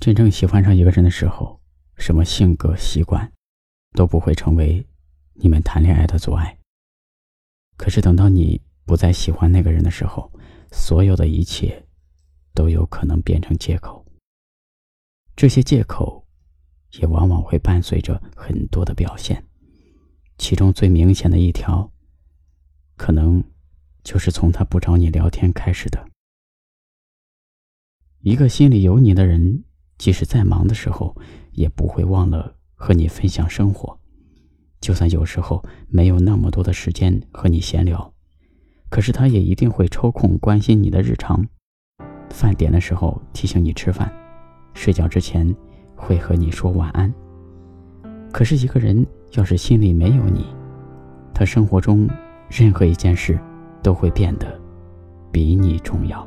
[0.00, 1.60] 真正喜欢上一个人的时候，
[1.96, 3.32] 什么性格、习惯，
[3.96, 4.86] 都不会成为
[5.34, 6.56] 你们谈恋爱的阻碍。
[7.76, 10.32] 可是等到你不再喜欢那个人的时候，
[10.70, 11.84] 所有的一切
[12.54, 14.06] 都有可能变成借口。
[15.34, 16.24] 这些借口，
[17.00, 19.44] 也往往会伴随着很多的表现，
[20.38, 21.92] 其中最明显的一条，
[22.96, 23.42] 可能
[24.04, 26.08] 就是从他不找你聊天开始的。
[28.20, 29.64] 一个心里有你的人。
[29.98, 31.14] 即使再忙的时候，
[31.52, 33.98] 也不会忘了和你分享生活。
[34.80, 38.12] 就算有时候没有那么多的时间和你闲聊，
[38.88, 41.44] 可是他也一定会抽空关心你的日常。
[42.30, 44.12] 饭点的时候提醒你吃饭，
[44.74, 45.52] 睡觉之前
[45.96, 47.12] 会和你说晚安。
[48.32, 50.46] 可是一个人要是心里没有你，
[51.34, 52.08] 他生活中
[52.48, 53.36] 任何一件事
[53.82, 54.60] 都会变得
[55.32, 56.26] 比你重要。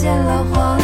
[0.00, 0.77] 见了黄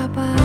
[0.00, 0.39] Bye-bye.